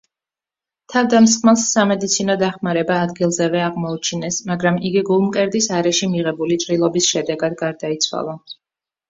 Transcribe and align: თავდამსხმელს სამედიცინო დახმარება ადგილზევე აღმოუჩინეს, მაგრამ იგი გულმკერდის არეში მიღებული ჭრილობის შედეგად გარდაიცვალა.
თავდამსხმელს 0.91 1.65
სამედიცინო 1.75 2.35
დახმარება 2.43 2.97
ადგილზევე 3.09 3.61
აღმოუჩინეს, 3.67 4.41
მაგრამ 4.53 4.81
იგი 4.91 5.05
გულმკერდის 5.11 5.69
არეში 5.77 6.11
მიღებული 6.17 6.59
ჭრილობის 6.65 7.13
შედეგად 7.13 7.61
გარდაიცვალა. 7.63 8.37